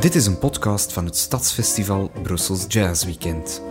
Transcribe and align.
Dit 0.00 0.14
is 0.14 0.26
een 0.26 0.38
podcast 0.38 0.92
van 0.92 1.04
het 1.04 1.16
Stadsfestival 1.16 2.10
Brussels 2.22 2.64
Jazz 2.68 3.04
Weekend. 3.04 3.62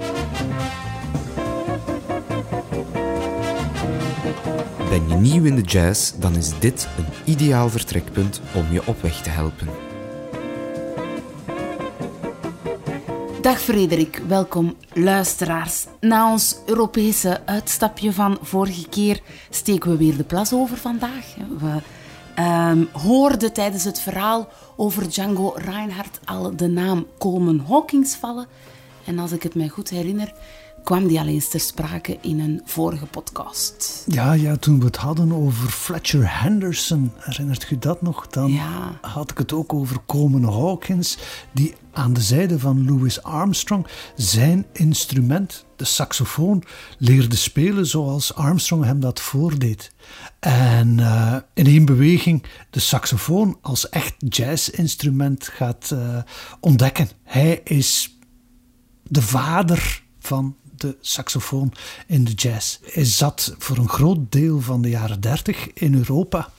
Ben 4.90 5.08
je 5.08 5.16
nieuw 5.16 5.44
in 5.44 5.56
de 5.56 5.62
jazz, 5.62 6.14
dan 6.20 6.36
is 6.36 6.60
dit 6.60 6.88
een 6.98 7.34
ideaal 7.34 7.70
vertrekpunt 7.70 8.42
om 8.56 8.72
je 8.72 8.82
op 8.86 9.02
weg 9.02 9.22
te 9.22 9.30
helpen. 9.30 9.68
Dag 13.42 13.62
Frederik, 13.62 14.22
welkom 14.28 14.76
luisteraars. 14.94 15.86
Na 16.00 16.32
ons 16.32 16.58
Europese 16.66 17.46
uitstapje 17.46 18.14
van 18.14 18.38
vorige 18.42 18.90
keer 18.90 19.22
steken 19.50 19.92
we 19.92 19.98
weer 19.98 20.18
de 20.18 20.24
plas 20.24 20.54
over 20.54 20.78
vandaag. 20.78 21.36
We 21.60 21.82
ehm, 22.40 22.84
hoorden 22.92 23.54
tijdens 23.54 23.84
het 23.84 24.00
verhaal 24.00 24.48
over 24.76 25.10
Django 25.10 25.54
Reinhardt 25.56 26.20
al 26.26 26.56
de 26.56 26.68
naam 26.68 27.08
Coleman 27.18 27.66
Hawkins 27.68 28.16
vallen. 28.16 28.48
En 29.06 29.20
als 29.20 29.32
ik 29.32 29.44
het 29.44 29.56
mij 29.56 29.68
goed 29.68 29.90
herinner, 29.90 30.34
kwam 30.84 31.08
die 31.08 31.20
al 31.20 31.26
eens 31.28 31.50
ter 31.50 31.60
sprake 31.60 32.18
in 32.22 32.40
een 32.40 32.62
vorige 32.66 33.06
podcast. 33.06 34.06
Ja, 34.08 34.34
ja, 34.34 34.56
toen 34.58 34.80
we 34.80 34.86
het 34.86 34.96
hadden 34.96 35.32
over 35.34 35.70
Fletcher 35.70 36.42
Henderson, 36.42 37.12
herinnert 37.18 37.70
u 37.72 37.78
dat 37.80 38.02
nog? 38.02 38.28
Dan 38.28 38.52
Ja. 38.52 38.98
had 39.02 39.32
ik 39.32 39.38
het 39.38 39.54
ook 39.54 39.74
over 39.74 39.98
Coleman 40.06 40.44
Hawkins, 40.54 41.18
die 41.52 41.76
aan 41.92 42.14
de 42.14 42.22
zijde 42.22 42.60
van 42.60 42.86
Louis 42.86 43.24
Armstrong 43.24 43.88
zijn 44.16 44.66
instrument, 44.74 45.66
de 45.76 45.86
saxofoon, 45.86 46.64
leerde 46.98 47.36
spelen 47.36 47.86
zoals 47.88 48.34
Armstrong 48.36 48.84
hem 48.84 49.00
dat 49.00 49.20
voordeed. 49.20 49.92
En 50.40 51.00
eh, 51.00 51.36
in 51.54 51.66
één 51.66 51.86
beweging 51.86 52.44
de 52.70 52.80
saxofoon 52.80 53.58
als 53.62 53.90
echt 53.90 54.16
jazzinstrument 54.20 55.48
gaat 55.48 55.92
eh, 55.92 56.18
ontdekken. 56.60 57.10
Hij 57.24 57.62
is 57.64 58.18
de 59.04 59.22
vader 59.22 60.04
van 60.20 60.56
de 60.80 60.98
saxofoon 61.02 61.74
in 62.08 62.24
de 62.24 62.34
jazz. 62.34 62.80
Hij 62.84 63.06
zat 63.06 63.56
voor 63.58 63.78
een 63.78 63.90
groot 63.90 64.32
deel 64.32 64.62
van 64.62 64.82
de 64.82 64.90
jaren 64.90 65.22
30 65.22 65.74
in 65.74 65.96
Europa. 65.96 66.50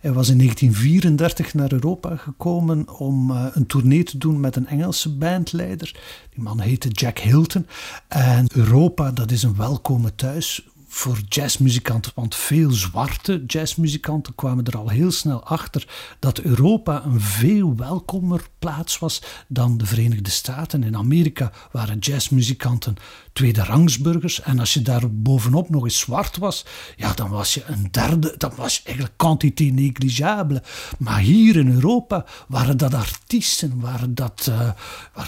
Hij 0.00 0.12
was 0.12 0.28
in 0.28 0.38
1934 0.38 1.54
naar 1.54 1.72
Europa 1.72 2.16
gekomen 2.16 2.98
om 2.98 3.30
eh, 3.30 3.46
een 3.52 3.66
tournee 3.66 4.02
te 4.02 4.18
doen 4.18 4.40
met 4.40 4.56
een 4.56 4.66
Engelse 4.66 5.16
bandleider. 5.16 6.00
Die 6.34 6.42
man 6.42 6.60
heette 6.60 6.88
Jack 6.88 7.18
Hilton. 7.18 7.66
En 8.08 8.46
Europa, 8.54 9.10
dat 9.10 9.30
is 9.30 9.42
een 9.42 9.56
welkome 9.56 10.14
thuis 10.14 10.66
voor 10.94 11.20
jazzmuzikanten, 11.28 12.12
want 12.14 12.34
veel 12.34 12.70
zwarte 12.70 13.44
jazzmuzikanten 13.46 14.34
kwamen 14.34 14.64
er 14.64 14.76
al 14.76 14.88
heel 14.88 15.10
snel 15.10 15.44
achter 15.44 15.88
dat 16.18 16.38
Europa 16.38 17.04
een 17.04 17.20
veel 17.20 17.76
welkomer 17.76 18.46
plaats 18.58 18.98
was 18.98 19.22
dan 19.48 19.78
de 19.78 19.86
Verenigde 19.86 20.30
Staten. 20.30 20.82
In 20.82 20.96
Amerika 20.96 21.52
waren 21.70 21.98
jazzmuzikanten 21.98 22.96
tweederangsburgers 23.32 24.40
en 24.42 24.58
als 24.58 24.74
je 24.74 24.82
daar 24.82 25.10
bovenop 25.10 25.70
nog 25.70 25.84
eens 25.84 25.98
zwart 25.98 26.36
was, 26.36 26.64
ja, 26.96 27.12
dan 27.12 27.30
was 27.30 27.54
je 27.54 27.62
een 27.66 27.88
derde, 27.90 28.34
dan 28.36 28.52
was 28.56 28.76
je 28.76 28.82
eigenlijk 28.84 29.16
quantité 29.16 29.64
négligeable. 29.64 30.62
Maar 30.98 31.18
hier 31.18 31.56
in 31.56 31.72
Europa 31.72 32.24
waren 32.48 32.76
dat 32.76 32.94
artiesten, 32.94 33.80
waren 33.80 34.14
dat, 34.14 34.50
eh, 34.50 34.70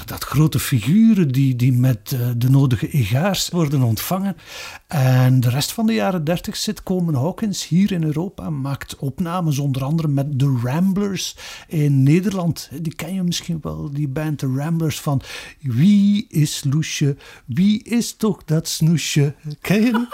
dat 0.04 0.24
grote 0.24 0.58
figuren 0.58 1.32
die, 1.32 1.56
die 1.56 1.72
met 1.72 2.12
eh, 2.12 2.20
de 2.36 2.50
nodige 2.50 2.90
egaars 2.90 3.48
worden 3.48 3.82
ontvangen. 3.82 4.36
En 4.86 5.40
de 5.40 5.52
rest 5.54 5.72
van 5.72 5.86
de 5.86 5.92
jaren 5.92 6.24
30 6.24 6.56
zit 6.56 6.82
Coleman 6.82 7.14
Hawkins 7.14 7.68
hier 7.68 7.92
in 7.92 8.04
Europa, 8.04 8.50
maakt 8.50 8.96
opnames 8.96 9.58
onder 9.58 9.84
andere 9.84 10.08
met 10.08 10.38
de 10.38 10.60
Ramblers 10.62 11.36
in 11.68 12.02
Nederland. 12.02 12.68
Die 12.80 12.94
ken 12.94 13.14
je 13.14 13.22
misschien 13.22 13.58
wel, 13.62 13.90
die 13.92 14.08
band 14.08 14.40
de 14.40 14.52
Ramblers 14.56 15.00
van 15.00 15.22
Wie 15.60 16.26
is 16.28 16.64
Loesje, 16.70 17.16
wie 17.44 17.82
is 17.82 18.16
toch 18.16 18.44
dat 18.44 18.68
snoesje? 18.68 19.34
Ken 19.60 19.82
je 19.82 20.06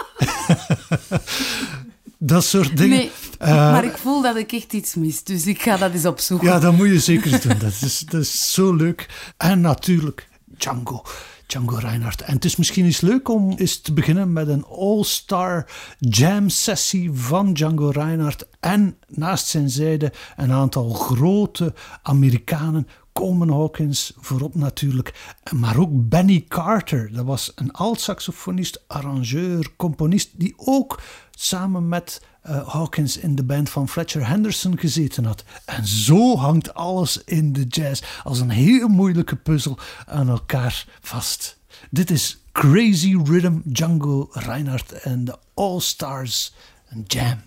dat 2.17 2.43
soort 2.43 2.77
dingen. 2.77 2.97
Nee, 2.97 3.11
Eh, 3.37 3.49
maar 3.49 3.85
ik 3.85 3.97
voel 3.97 4.21
dat 4.21 4.35
ik 4.35 4.51
echt 4.51 4.73
iets 4.73 4.95
mis, 4.95 5.23
dus 5.23 5.45
ik 5.45 5.61
ga 5.61 5.77
dat 5.77 5.93
eens 5.93 6.05
opzoeken. 6.05 6.47
Ja, 6.47 6.59
dat 6.59 6.73
moet 6.73 6.87
je 6.87 6.99
zeker 6.99 7.41
doen. 7.41 7.57
Dat 7.59 7.81
is, 7.81 7.99
dat 7.99 8.21
is 8.21 8.53
zo 8.53 8.73
leuk. 8.73 9.31
En 9.37 9.61
natuurlijk 9.61 10.27
Django. 10.57 11.03
Django 11.51 11.75
Reinhardt. 11.75 12.21
En 12.21 12.33
het 12.33 12.45
is 12.45 12.55
misschien 12.55 12.85
eens 12.85 13.01
leuk 13.01 13.29
om 13.29 13.51
eens 13.51 13.81
te 13.81 13.93
beginnen 13.93 14.33
met 14.33 14.47
een 14.47 14.65
all-star 14.65 15.69
jam 15.99 16.49
sessie 16.49 17.11
van 17.13 17.53
Django 17.53 17.89
Reinhardt. 17.89 18.47
En 18.59 18.97
naast 19.07 19.47
zijn 19.47 19.69
zijde 19.69 20.13
een 20.35 20.51
aantal 20.51 20.89
grote 20.89 21.73
Amerikanen. 22.01 22.87
Coleman 23.13 23.49
Hawkins 23.49 24.13
voorop 24.19 24.55
natuurlijk. 24.55 25.35
Maar 25.55 25.77
ook 25.77 25.89
Benny 25.91 26.45
Carter. 26.47 27.11
Dat 27.13 27.25
was 27.25 27.51
een 27.55 27.71
alt-saxofonist, 27.71 28.83
arrangeur, 28.87 29.67
componist. 29.77 30.29
Die 30.33 30.53
ook 30.57 30.99
samen 31.41 31.87
met 31.87 32.21
eh, 32.41 32.67
Hawkins 32.67 33.17
in 33.17 33.35
de 33.35 33.43
band 33.43 33.69
van 33.69 33.89
Fletcher 33.89 34.27
Henderson 34.27 34.79
gezeten 34.79 35.25
had. 35.25 35.43
En 35.65 35.85
zo 35.85 36.37
hangt 36.37 36.73
alles 36.73 37.23
in 37.23 37.53
de 37.53 37.65
jazz 37.67 38.03
als 38.23 38.39
een 38.39 38.49
heel 38.49 38.87
moeilijke 38.87 39.35
puzzel 39.35 39.77
aan 40.05 40.29
elkaar 40.29 40.85
vast. 41.01 41.57
Dit 41.89 42.11
is 42.11 42.37
Crazy 42.51 43.17
Rhythm 43.23 43.59
Django 43.63 44.27
Reinhardt 44.31 44.91
en 44.91 45.25
de 45.25 45.37
All 45.53 45.79
Stars 45.79 46.53
Jam. 47.07 47.39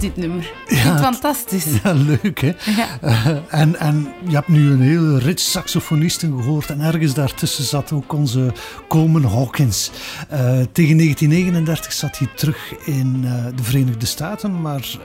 Dit 0.00 0.16
nummer. 0.16 0.52
Ik 0.66 0.76
vind 0.76 0.92
het 0.92 1.00
fantastisch. 1.00 1.66
Ja, 1.82 1.92
leuk 1.92 2.40
hè. 2.40 2.52
Ja. 2.76 2.98
Eh, 3.00 3.26
en, 3.60 3.78
en 3.78 4.08
je 4.28 4.34
hebt 4.34 4.48
nu 4.48 4.70
een 4.70 4.80
hele 4.80 5.18
rits 5.18 5.50
saxofonisten 5.50 6.42
gehoord. 6.42 6.70
En 6.70 6.80
ergens 6.80 7.14
daartussen 7.14 7.64
zat 7.64 7.92
ook 7.92 8.12
onze 8.12 8.52
Coleman 8.88 9.24
Hawkins. 9.24 9.90
Eh, 10.28 10.38
tegen 10.72 10.96
1939 10.96 11.92
zat 11.92 12.18
hij 12.18 12.28
terug 12.34 12.74
in 12.84 13.20
eh, 13.24 13.46
de 13.56 13.62
Verenigde 13.62 14.06
Staten. 14.06 14.60
Maar 14.60 14.98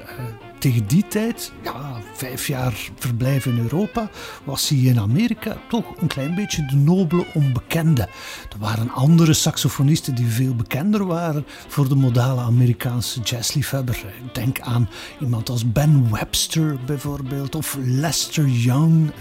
tegen 0.64 0.88
die 0.88 1.08
tijd, 1.08 1.52
ja, 1.64 1.98
vijf 2.14 2.48
jaar 2.48 2.74
verblijf 2.96 3.46
in 3.46 3.58
Europa, 3.58 4.10
was 4.44 4.70
hij 4.70 4.78
in 4.78 5.00
Amerika 5.00 5.58
toch 5.70 5.86
een 5.98 6.08
klein 6.08 6.36
beetje 6.36 6.66
de 6.66 6.76
nobele 6.76 7.26
onbekende. 7.34 8.02
Er 8.52 8.60
waren 8.60 8.92
andere 8.92 9.34
saxofonisten 9.34 10.16
die 10.16 10.26
veel 10.26 10.56
bekender 10.56 11.06
waren 11.06 11.46
voor 11.68 11.90
de 11.90 11.96
modale 11.96 12.42
Amerikaanse 12.42 13.20
jazzliefhebber. 13.20 14.06
Denk 14.34 14.60
aan 14.60 14.90
iemand 15.20 15.50
als 15.50 15.72
Ben 15.72 16.12
Webster 16.12 16.78
bijvoorbeeld, 16.86 17.56
of 17.56 17.78
Lester 17.82 18.48
Young. 18.48 19.12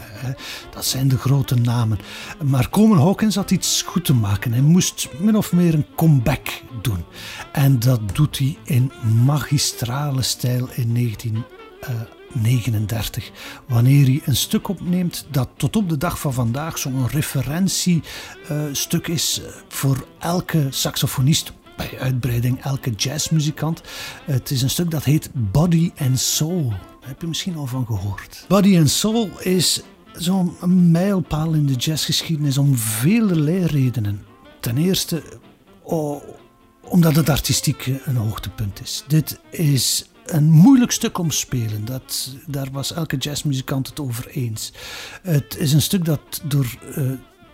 Dat 0.71 0.85
zijn 0.85 1.09
de 1.09 1.19
grote 1.19 1.55
namen. 1.55 1.99
Maar 2.45 2.71
Coleman 2.71 2.99
Hawkins 2.99 3.35
had 3.35 3.51
iets 3.51 3.83
goed 3.83 4.05
te 4.05 4.15
maken. 4.15 4.53
Hij 4.53 4.63
moest 4.63 5.09
min 5.19 5.37
of 5.37 5.53
meer 5.53 5.75
een 5.75 5.87
comeback 5.97 6.63
doen. 6.83 7.05
En 7.53 7.79
dat 7.79 8.01
doet 8.13 8.39
hij 8.39 8.57
in 8.65 8.93
magistrale 9.25 10.23
stijl 10.23 10.69
in 10.75 10.93
1939. 11.33 13.31
Wanneer 13.69 14.05
hij 14.05 14.21
een 14.25 14.37
stuk 14.37 14.69
opneemt 14.69 15.27
dat 15.31 15.49
tot 15.57 15.77
op 15.77 15.89
de 15.89 15.97
dag 15.97 16.21
van 16.21 16.33
vandaag 16.33 16.79
zo'n 16.79 17.09
referentiestuk 17.09 19.09
is 19.09 19.41
voor 19.69 20.07
elke 20.19 20.67
saxofonist 20.71 21.53
bij 21.77 21.99
uitbreiding 21.99 22.61
elke 22.61 22.91
jazzmuzikant. 22.91 23.83
Het 24.25 24.51
is 24.51 24.63
een 24.63 24.71
stuk 24.71 24.91
dat 24.91 25.05
heet 25.05 25.31
Body 25.33 25.91
and 25.99 26.21
Soul. 26.21 26.69
Daar 26.69 27.09
heb 27.09 27.21
je 27.21 27.27
misschien 27.27 27.57
al 27.57 27.67
van 27.67 27.87
gehoord. 27.87 28.45
Body 28.49 28.79
and 28.79 28.91
Soul 28.91 29.31
is 29.41 29.83
zo'n 30.13 30.57
mijlpaal 30.91 31.53
in 31.53 31.67
de 31.67 31.75
jazzgeschiedenis 31.75 32.59
om 32.59 32.77
vele 32.77 33.67
redenen. 33.67 34.25
Ten 34.61 34.79
eerste 34.79 35.23
omdat 36.81 37.17
het 37.17 37.29
artistiek 37.29 37.91
een 38.05 38.17
hoogtepunt 38.17 38.81
is. 38.81 39.05
Dit 39.07 39.41
is 39.51 40.07
een 40.27 40.51
moeilijk 40.51 40.91
stuk 40.91 41.19
om 41.19 41.31
spelen. 41.31 41.85
Dat, 41.85 42.37
daar 42.47 42.69
was 42.73 42.93
elke 42.93 43.17
jazzmuzikant 43.17 43.87
het 43.87 44.01
over 44.01 44.27
eens. 44.27 44.73
Het 45.23 45.57
is 45.59 45.73
een 45.73 45.83
stuk 45.83 46.05
dat 46.05 46.41
door 46.45 46.77
uh, 46.97 47.13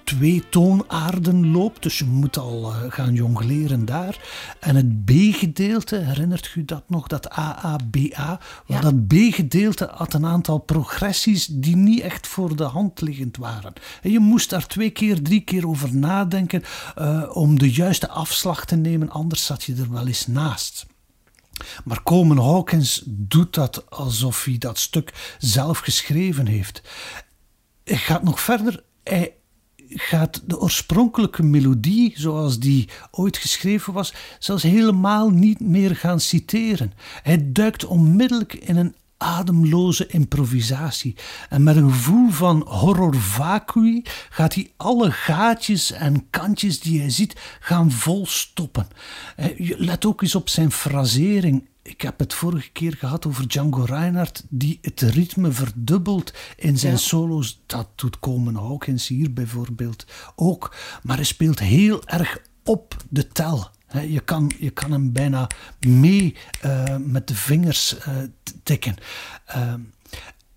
twee 0.09 0.49
toonaarden 0.51 1.51
loopt, 1.51 1.83
dus 1.83 1.99
je 1.99 2.05
moet 2.05 2.37
al 2.37 2.73
uh, 2.73 2.77
gaan 2.89 3.15
jongleren 3.15 3.85
daar. 3.85 4.21
En 4.61 4.77
het 4.77 5.05
B-gedeelte, 5.05 5.97
herinnert 5.97 6.53
u 6.55 6.65
dat 6.65 6.83
nog, 6.87 7.07
dat 7.07 7.31
AABA? 7.31 8.41
Ja. 8.67 8.81
Dat 8.81 9.07
B-gedeelte 9.07 9.89
had 9.95 10.15
een 10.15 10.27
aantal 10.27 10.59
progressies 10.59 11.47
die 11.47 11.77
niet 11.77 12.01
echt 12.01 12.27
voor 12.27 12.57
de 12.57 12.65
hand 12.65 13.01
liggend 13.01 13.37
waren. 13.37 13.73
En 14.03 14.11
je 14.11 14.19
moest 14.19 14.51
daar 14.51 14.67
twee 14.67 14.91
keer, 14.91 15.23
drie 15.23 15.41
keer 15.41 15.69
over 15.69 15.95
nadenken 15.95 16.63
uh, 16.99 17.23
om 17.33 17.59
de 17.59 17.73
juiste 17.73 18.09
afslag 18.09 18.65
te 18.65 18.77
nemen, 18.77 19.11
anders 19.11 19.47
zat 19.47 19.65
je 19.65 19.75
er 19.75 19.93
wel 19.93 20.07
eens 20.07 20.27
naast. 20.27 20.87
Maar 21.85 22.03
Coleman 22.03 22.39
Hawkins 22.39 23.03
doet 23.07 23.55
dat 23.55 23.91
alsof 23.91 24.45
hij 24.45 24.59
dat 24.59 24.79
stuk 24.79 25.37
zelf 25.39 25.79
geschreven 25.79 26.47
heeft. 26.47 26.83
Hij 27.85 27.97
gaat 27.97 28.23
nog 28.23 28.41
verder. 28.41 28.83
Hij 29.03 29.35
gaat 29.89 30.43
de 30.47 30.61
oorspronkelijke 30.61 31.43
melodie, 31.43 32.13
zoals 32.17 32.59
die 32.59 32.89
ooit 33.11 33.37
geschreven 33.37 33.93
was, 33.93 34.15
zelfs 34.39 34.63
helemaal 34.63 35.31
niet 35.31 35.61
meer 35.61 35.97
gaan 35.97 36.21
citeren. 36.21 36.93
Hij 37.23 37.53
duikt 37.53 37.85
onmiddellijk 37.85 38.55
in 38.55 38.77
een 38.77 38.95
ademloze 39.19 40.07
improvisatie. 40.07 41.17
En 41.49 41.63
met 41.63 41.77
een 41.77 41.91
gevoel 41.91 42.31
van 42.31 42.65
horror 42.69 43.17
vacui 43.17 44.03
gaat 44.31 44.55
hij 44.55 44.71
alle 44.77 45.11
gaatjes 45.11 45.93
en 45.93 46.31
kantjes 46.31 46.81
die 46.81 47.01
hij 47.01 47.11
ziet 47.11 47.37
gaan 47.61 47.91
volstoppen. 47.91 48.89
Let 49.59 50.07
ook 50.07 50.23
eens 50.23 50.35
op 50.35 50.49
zijn 50.49 50.73
frasering. 50.73 51.69
Ik 51.83 52.01
heb 52.01 52.19
het 52.19 52.35
vorige 52.35 52.71
keer 52.71 52.95
gehad 52.99 53.27
over 53.27 53.49
Django 53.49 53.83
Reinhardt, 53.83 54.45
die 54.49 54.79
het 54.83 55.01
ritme 55.01 55.53
verdubbelt 55.53 56.33
in 56.57 56.79
zijn 56.79 56.99
solo's. 56.99 57.63
Dat 57.67 57.89
doet 57.95 58.19
Coleman 58.19 58.57
Hawkins 58.57 59.09
hier 59.09 59.33
bijvoorbeeld 59.33 60.05
ook. 60.37 60.75
Maar 61.03 61.17
hij 61.17 61.25
speelt 61.25 61.59
heel 61.59 62.05
erg 62.05 62.39
op 62.65 62.97
de 63.09 63.29
tel. 63.29 63.71
Je 63.93 64.21
kan, 64.21 64.53
je 64.59 64.71
kan 64.71 64.93
hem 64.93 65.13
bijna 65.13 65.47
mee 65.79 66.37
uh, 66.65 66.97
met 66.97 67.29
de 67.29 67.35
vingers 67.35 67.97
uh, 67.99 68.17
tikken. 68.63 68.95
Uh, 69.57 69.75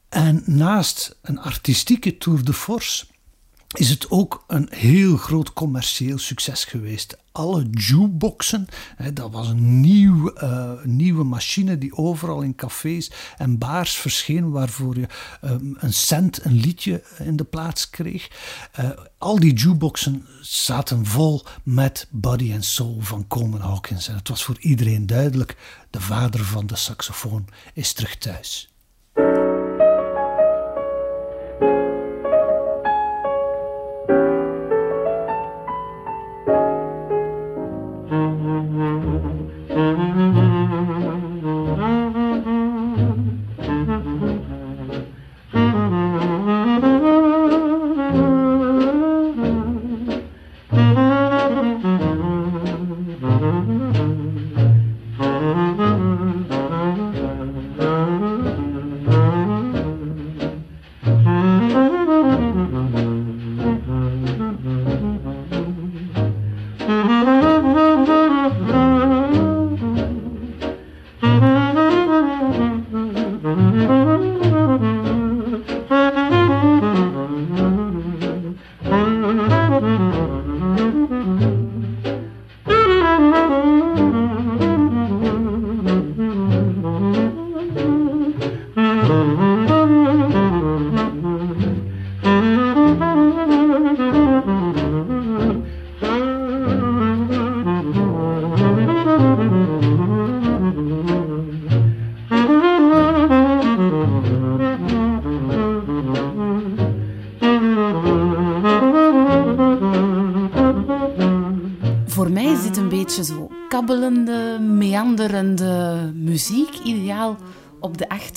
en 0.09 0.43
naast 0.45 1.17
een 1.21 1.39
artistieke 1.39 2.17
tour 2.17 2.43
de 2.43 2.53
force 2.53 3.05
is 3.73 3.89
het 3.89 4.09
ook 4.09 4.43
een 4.47 4.67
heel 4.71 5.17
groot 5.17 5.53
commercieel 5.53 6.17
succes 6.17 6.63
geweest. 6.63 7.17
Alle 7.31 7.69
jukeboxen, 7.69 8.67
dat 9.13 9.31
was 9.31 9.47
een 9.47 9.79
nieuw, 9.79 10.31
uh, 10.43 10.71
nieuwe 10.83 11.23
machine 11.23 11.77
die 11.77 11.97
overal 11.97 12.41
in 12.41 12.55
cafés 12.55 13.11
en 13.37 13.57
bars 13.57 13.93
verscheen, 13.93 14.51
waarvoor 14.51 14.97
je 14.97 15.07
um, 15.41 15.75
een 15.79 15.93
cent 15.93 16.45
een 16.45 16.59
liedje 16.59 17.03
in 17.19 17.35
de 17.35 17.43
plaats 17.43 17.89
kreeg. 17.89 18.29
Uh, 18.79 18.89
al 19.17 19.39
die 19.39 19.53
jukeboxen 19.53 20.25
zaten 20.41 21.05
vol 21.05 21.45
met 21.63 22.07
Body 22.09 22.53
and 22.53 22.65
Soul 22.65 22.97
van 22.99 23.27
Coleman 23.27 23.61
Hawkins. 23.61 24.07
En 24.07 24.15
het 24.15 24.27
was 24.27 24.43
voor 24.43 24.57
iedereen 24.59 25.05
duidelijk, 25.05 25.57
de 25.89 26.01
vader 26.01 26.45
van 26.45 26.67
de 26.67 26.75
saxofoon 26.75 27.47
is 27.73 27.93
terug 27.93 28.17
thuis. 28.17 28.69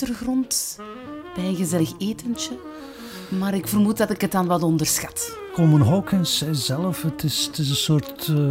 Achtergrond 0.04 0.78
bij 1.34 1.44
een 1.44 1.56
gezellig 1.56 1.92
etentje. 1.98 2.58
Maar 3.28 3.54
ik 3.54 3.68
vermoed 3.68 3.96
dat 3.96 4.10
ik 4.10 4.20
het 4.20 4.32
dan 4.32 4.46
wat 4.46 4.62
onderschat. 4.62 5.36
Coleman 5.52 5.88
Hawkins 5.88 6.38
zei 6.38 6.54
zelf, 6.54 7.02
het 7.02 7.22
is, 7.22 7.46
het 7.46 7.58
is 7.58 7.70
een 7.70 7.76
soort 7.76 8.26
uh, 8.26 8.50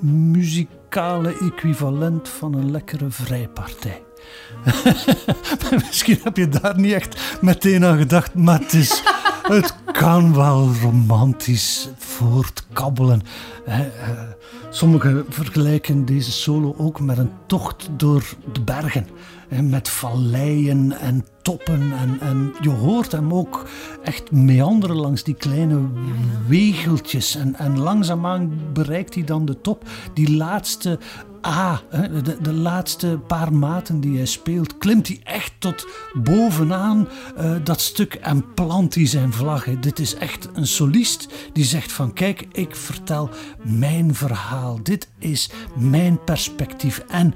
muzikale 0.00 1.38
equivalent 1.38 2.28
van 2.28 2.54
een 2.54 2.70
lekkere 2.70 3.10
vrijpartij. 3.10 4.02
Misschien 5.86 6.20
heb 6.22 6.36
je 6.36 6.48
daar 6.48 6.78
niet 6.78 6.92
echt 6.92 7.40
meteen 7.40 7.84
aan 7.84 7.98
gedacht, 7.98 8.34
maar 8.34 8.60
het, 8.60 8.72
is, 8.72 9.02
het 9.42 9.74
kan 9.92 10.34
wel 10.34 10.70
romantisch 10.82 11.88
voortkabbelen. 11.96 13.22
Sommigen 14.70 15.26
vergelijken 15.28 16.04
deze 16.04 16.32
solo 16.32 16.74
ook 16.78 17.00
met 17.00 17.18
een 17.18 17.30
tocht 17.46 17.88
door 17.96 18.24
de 18.52 18.60
bergen. 18.60 19.06
Met 19.62 19.88
valleien 19.88 20.98
en 20.98 21.24
toppen. 21.42 21.92
En, 21.92 22.20
en 22.20 22.54
je 22.60 22.70
hoort 22.70 23.12
hem 23.12 23.34
ook 23.34 23.66
echt 24.02 24.30
meanderen 24.30 24.96
langs 24.96 25.22
die 25.22 25.34
kleine 25.34 25.80
wegeltjes. 26.46 27.36
En, 27.36 27.54
en 27.54 27.78
langzaamaan 27.78 28.52
bereikt 28.72 29.14
hij 29.14 29.24
dan 29.24 29.44
de 29.44 29.60
top. 29.60 29.88
Die 30.14 30.36
laatste 30.36 30.98
A, 31.46 31.82
de, 32.42 32.52
laatste 32.52 33.18
paar 33.26 33.52
maten 33.52 34.00
die 34.00 34.16
hij 34.16 34.26
speelt, 34.26 34.78
klimt 34.78 35.08
hij 35.08 35.20
echt 35.24 35.52
tot 35.58 35.86
bovenaan 36.12 37.08
uh, 37.38 37.56
dat 37.64 37.80
stuk 37.80 38.14
en 38.14 38.54
plant 38.54 38.94
hij 38.94 39.06
zijn 39.06 39.32
vlag. 39.32 39.64
Dit 39.80 39.98
is 39.98 40.14
echt 40.14 40.48
een 40.54 40.66
solist 40.66 41.28
die 41.52 41.64
zegt 41.64 41.92
van 41.92 42.12
kijk, 42.12 42.46
ik 42.52 42.76
vertel 42.76 43.30
mijn 43.62 44.14
verhaal. 44.14 44.82
Dit 44.82 45.08
is 45.18 45.50
mijn 45.76 46.24
perspectief. 46.24 47.04
En 47.08 47.34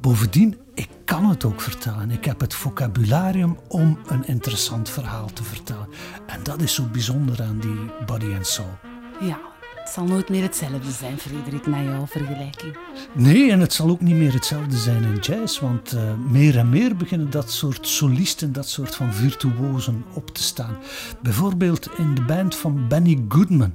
bovendien, 0.00 0.56
ik 0.74 0.88
kan 1.04 1.24
het 1.24 1.44
ook 1.44 1.60
vertellen. 1.60 2.10
Ik 2.10 2.24
heb 2.24 2.40
het 2.40 2.54
vocabularium 2.54 3.58
om 3.68 3.98
een 4.06 4.26
interessant 4.26 4.90
verhaal 4.90 5.32
te 5.32 5.44
vertellen. 5.44 5.88
En 6.26 6.42
dat 6.42 6.62
is 6.62 6.74
zo 6.74 6.84
bijzonder 6.92 7.42
aan 7.42 7.58
die 7.60 8.04
Body 8.06 8.34
and 8.34 8.46
Soul. 8.46 8.78
Ja, 9.20 9.38
het 9.86 9.94
zal 9.94 10.04
nooit 10.04 10.28
meer 10.28 10.42
hetzelfde 10.42 10.90
zijn, 10.90 11.18
Frederik, 11.18 11.66
na 11.66 11.82
jouw 11.82 12.06
vergelijking. 12.06 12.76
Nee, 13.12 13.50
en 13.50 13.60
het 13.60 13.72
zal 13.72 13.88
ook 13.88 14.00
niet 14.00 14.14
meer 14.14 14.32
hetzelfde 14.32 14.76
zijn 14.76 15.02
in 15.02 15.16
jazz, 15.20 15.60
want 15.60 15.94
uh, 15.94 16.00
meer 16.30 16.58
en 16.58 16.68
meer 16.68 16.96
beginnen 16.96 17.30
dat 17.30 17.50
soort 17.50 17.88
solisten, 17.88 18.52
dat 18.52 18.68
soort 18.68 18.94
van 18.94 19.12
virtuosen 19.12 20.04
op 20.12 20.34
te 20.34 20.42
staan. 20.42 20.76
Bijvoorbeeld 21.22 21.88
in 21.96 22.14
de 22.14 22.22
band 22.22 22.56
van 22.56 22.88
Benny 22.88 23.24
Goodman. 23.28 23.74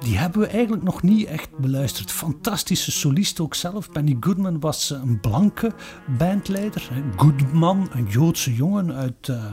Die 0.00 0.18
hebben 0.18 0.40
we 0.40 0.46
eigenlijk 0.46 0.82
nog 0.82 1.02
niet 1.02 1.26
echt 1.26 1.58
beluisterd. 1.58 2.12
Fantastische 2.12 2.90
solist 2.90 3.40
ook 3.40 3.54
zelf. 3.54 3.90
Benny 3.90 4.16
Goodman 4.20 4.60
was 4.60 4.90
een 4.90 5.20
blanke 5.20 5.74
bandleider. 6.18 6.90
Goodman, 7.16 7.88
een 7.92 8.06
Joodse 8.06 8.54
jongen 8.54 8.92
uit... 8.92 9.28
Uh, 9.28 9.44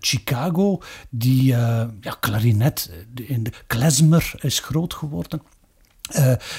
Chicago, 0.00 0.82
die 1.10 1.52
uh, 1.52 1.84
ja, 2.00 2.16
klarinet 2.20 2.90
in 3.14 3.42
de 3.42 3.52
klezmer 3.66 4.34
is 4.40 4.58
groot 4.58 4.94
geworden. 4.94 5.42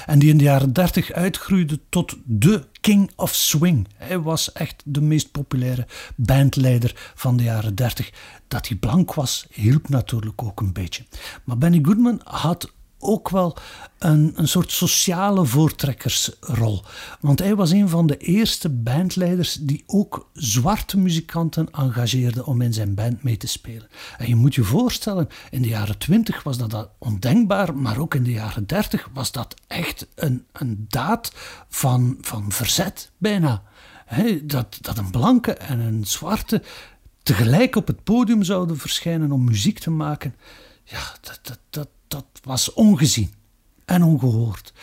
En 0.06 0.20
die 0.20 0.30
in 0.30 0.38
de 0.38 0.44
jaren 0.44 0.74
30 0.74 1.12
uitgroeide 1.12 1.80
tot 1.90 2.16
de 2.26 2.68
King 2.82 3.12
of 3.16 3.34
Swing. 3.34 3.88
Hij 3.96 4.20
was 4.20 4.52
echt 4.52 4.82
de 4.86 5.02
meest 5.02 5.32
populaire 5.32 5.88
bandleider 6.16 7.12
van 7.16 7.38
de 7.38 7.44
jaren 7.44 7.76
30. 7.76 8.12
Dat 8.48 8.68
hij 8.68 8.78
blank 8.78 9.14
was, 9.14 9.48
hielp 9.52 9.90
natuurlijk 9.90 10.44
ook 10.44 10.62
een 10.62 10.74
beetje. 10.74 11.04
Maar 11.44 11.58
Benny 11.58 11.80
Goodman 11.82 12.22
had 12.24 12.72
ook 13.04 13.30
wel 13.30 13.58
een, 14.00 14.34
een 14.36 14.48
soort 14.48 14.72
sociale 14.72 15.46
voortrekkersrol. 15.46 16.84
Want 17.20 17.40
hij 17.40 17.56
was 17.56 17.72
een 17.72 17.90
van 17.90 18.08
de 18.08 18.18
eerste 18.18 18.70
bandleiders 18.70 19.54
die 19.54 19.84
ook 19.86 20.30
zwarte 20.34 20.98
muzikanten 20.98 21.68
engageerde 21.72 22.46
om 22.46 22.62
in 22.62 22.74
zijn 22.74 22.94
band 22.94 23.24
mee 23.24 23.38
te 23.38 23.48
spelen. 23.48 23.88
En 24.18 24.28
je 24.28 24.36
moet 24.36 24.56
je 24.56 24.64
voorstellen, 24.64 25.30
in 25.50 25.62
de 25.62 25.68
jaren 25.68 25.98
20 25.98 26.44
was 26.44 26.58
dat 26.58 26.90
ondenkbaar, 26.98 27.76
maar 27.76 27.98
ook 27.98 28.16
in 28.16 28.24
de 28.24 28.32
jaren 28.32 28.68
30 28.68 29.10
was 29.14 29.32
dat 29.32 29.56
echt 29.68 30.08
een, 30.16 30.46
een 30.52 30.86
daad 30.90 31.32
van, 31.70 32.18
van 32.22 32.52
verzet, 32.52 33.12
bijna. 33.18 33.64
dat, 34.44 34.78
dat 34.82 34.98
een 34.98 35.12
blanke 35.12 35.54
en 35.54 35.80
een 35.80 36.06
zwarte 36.06 36.62
tegelijk 37.24 37.76
op 37.76 37.88
het 37.88 38.04
podium 38.04 38.44
zouden 38.44 38.78
verschijnen 38.78 39.32
om 39.32 39.44
muziek 39.44 39.80
te 39.80 39.92
maken. 39.92 40.36
Ja, 40.84 41.02
dat, 41.22 41.40
dat, 41.44 41.60
dat, 41.70 41.88
dat 42.14 42.26
was 42.44 42.74
ongezien 42.74 43.34
en 43.86 44.04
ongehoord. 44.04 44.74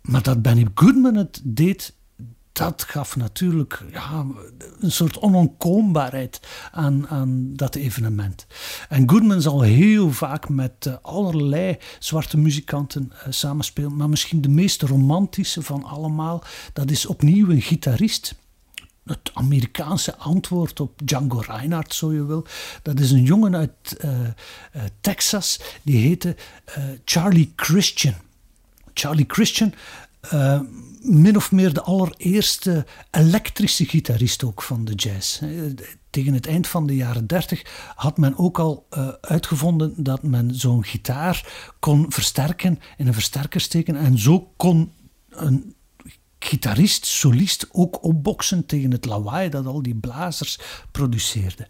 Maar 0.00 0.22
dat 0.22 0.42
Benny 0.42 0.66
Goodman 0.74 1.14
het 1.14 1.40
deed, 1.44 1.94
dat 2.52 2.82
gaf 2.82 3.16
natuurlijk 3.16 3.82
ja, 3.92 4.26
een 4.80 4.92
soort 4.92 5.18
onontkoombaarheid 5.18 6.40
aan, 6.72 7.08
aan 7.08 7.52
dat 7.54 7.74
evenement. 7.74 8.46
En 8.88 9.10
Goodman 9.10 9.42
zal 9.42 9.60
heel 9.60 10.10
vaak 10.10 10.48
met 10.48 10.86
uh, 10.86 10.94
allerlei 11.02 11.76
zwarte 11.98 12.36
muzikanten 12.36 13.12
uh, 13.12 13.22
samenspelen, 13.28 13.96
maar 13.96 14.08
misschien 14.08 14.40
de 14.40 14.48
meest 14.48 14.82
romantische 14.82 15.62
van 15.62 15.84
allemaal, 15.84 16.42
dat 16.72 16.90
is 16.90 17.06
opnieuw 17.06 17.50
een 17.50 17.62
gitarist 17.62 18.34
het 19.04 19.30
Amerikaanse 19.34 20.16
antwoord 20.16 20.80
op 20.80 21.00
Django 21.04 21.38
Reinhardt, 21.38 21.94
zo 21.94 22.12
je 22.12 22.24
wil. 22.24 22.46
Dat 22.82 23.00
is 23.00 23.10
een 23.10 23.22
jongen 23.22 23.56
uit 23.56 23.96
uh, 24.04 24.10
uh, 24.10 24.28
Texas, 25.00 25.60
die 25.82 25.96
heette 25.96 26.36
uh, 26.68 26.84
Charlie 27.04 27.52
Christian. 27.56 28.14
Charlie 28.94 29.24
Christian, 29.28 29.74
min 31.00 31.36
of 31.36 31.52
meer 31.52 31.72
de 31.72 31.82
allereerste 31.82 32.86
elektrische 33.10 33.84
gitarist 33.84 34.44
ook 34.44 34.62
van 34.62 34.84
de 34.84 34.94
jazz. 34.94 35.40
Tegen 36.10 36.34
het 36.34 36.46
eind 36.46 36.66
van 36.66 36.86
de 36.86 36.96
jaren 36.96 37.26
30 37.26 37.62
had 37.94 38.18
men 38.18 38.38
ook 38.38 38.58
al 38.58 38.86
uitgevonden 39.20 39.94
dat 39.96 40.22
men 40.22 40.54
zo'n 40.54 40.84
gitaar 40.84 41.72
kon 41.78 42.06
versterken, 42.08 42.78
in 42.96 43.06
een 43.06 43.14
versterker 43.14 43.60
steken 43.60 43.96
en 43.96 44.18
zo 44.18 44.52
kon 44.56 44.92
een 45.30 45.74
gitarist, 46.46 47.06
solist 47.06 47.66
ook 47.72 48.04
opboksen 48.04 48.66
tegen 48.66 48.90
het 48.90 49.04
lawaai 49.04 49.48
dat 49.48 49.66
al 49.66 49.82
die 49.82 49.94
blazers 49.94 50.58
produceerden. 50.90 51.66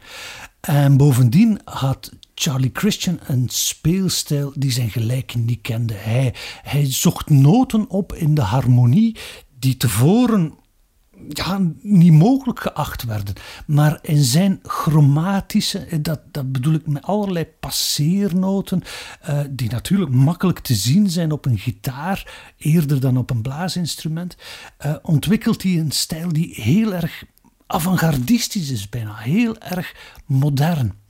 En 0.61 0.97
bovendien 0.97 1.61
had 1.65 2.11
Charlie 2.35 2.71
Christian 2.73 3.19
een 3.27 3.49
speelstijl 3.49 4.53
die 4.55 4.71
zijn 4.71 4.91
gelijk 4.91 5.35
niet 5.35 5.61
kende. 5.61 5.95
Hij, 5.95 6.35
hij 6.63 6.93
zocht 6.93 7.31
noten 7.31 7.89
op 7.89 8.13
in 8.13 8.35
de 8.35 8.43
harmonie 8.43 9.17
die 9.59 9.77
tevoren 9.77 10.55
ja, 11.29 11.61
niet 11.81 12.13
mogelijk 12.13 12.61
geacht 12.61 13.05
werden. 13.05 13.35
Maar 13.67 13.99
in 14.03 14.23
zijn 14.23 14.61
chromatische, 14.63 15.79
eh, 15.79 15.99
dat, 16.03 16.21
dat 16.31 16.53
bedoel 16.53 16.75
ik 16.75 16.87
met 16.87 17.03
allerlei 17.03 17.47
passeernoten, 17.61 18.83
uh, 19.29 19.41
die 19.51 19.71
natuurlijk 19.71 20.11
makkelijk 20.11 20.59
te 20.59 20.75
zien 20.75 21.11
zijn 21.11 21.33
op 21.33 21.45
een 21.45 21.59
gitaar, 21.59 22.53
eerder 22.57 23.01
dan 23.01 23.17
op 23.17 23.31
een 23.31 23.43
blaasinstrument, 23.43 24.37
uh, 24.87 24.95
ontwikkelt 25.03 25.63
hij 25.63 25.79
een 25.79 25.93
stijl 25.93 26.33
die 26.33 26.55
heel 26.55 26.95
erg 26.95 27.25
avant-gardistisch 27.67 28.71
is, 28.71 28.89
bijna 28.89 29.15
heel 29.15 29.59
erg 29.59 29.95
modern. 30.27 31.03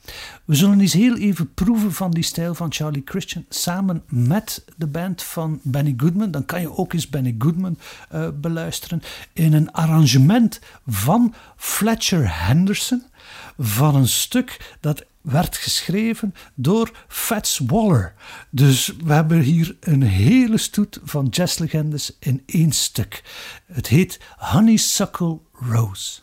We 0.45 0.55
zullen 0.55 0.81
eens 0.81 0.93
heel 0.93 1.17
even 1.17 1.55
proeven 1.55 1.93
van 1.93 2.11
die 2.11 2.23
stijl 2.23 2.55
van 2.55 2.73
Charlie 2.73 3.03
Christian 3.05 3.45
samen 3.49 4.03
met 4.09 4.65
de 4.77 4.87
band 4.87 5.23
van 5.23 5.61
Benny 5.63 5.95
Goodman. 5.97 6.31
Dan 6.31 6.45
kan 6.45 6.61
je 6.61 6.77
ook 6.77 6.93
eens 6.93 7.09
Benny 7.09 7.35
Goodman 7.39 7.79
uh, 8.15 8.29
beluisteren 8.35 9.03
in 9.33 9.53
een 9.53 9.73
arrangement 9.73 10.61
van 10.87 11.35
Fletcher 11.57 12.47
Henderson 12.47 13.03
van 13.59 13.95
een 13.95 14.09
stuk 14.09 14.77
dat 14.81 15.05
werd 15.21 15.57
geschreven 15.57 16.35
door 16.55 16.91
Fats 17.09 17.61
Waller. 17.67 18.15
Dus 18.51 18.93
we 19.05 19.13
hebben 19.13 19.41
hier 19.41 19.77
een 19.81 20.03
hele 20.03 20.59
stoet 20.59 21.01
van 21.05 21.27
jazzlegendes 21.31 22.17
in 22.19 22.43
één 22.47 22.73
stuk. 22.73 23.23
Het 23.67 23.87
heet 23.87 24.21
Honeysuckle 24.37 25.39
Rose. 25.53 26.21